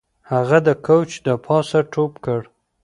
هغه 0.31 0.57
د 0.67 0.69
کوچ 0.85 1.09
د 1.25 1.27
پاسه 1.45 1.79
ټوپ 1.91 2.13
کړ 2.25 2.41